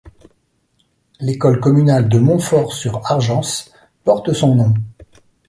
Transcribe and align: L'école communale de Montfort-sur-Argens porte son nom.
L'école 1.19 1.59
communale 1.59 2.09
de 2.09 2.17
Montfort-sur-Argens 2.17 3.69
porte 4.03 4.33
son 4.33 4.55
nom. 4.55 4.73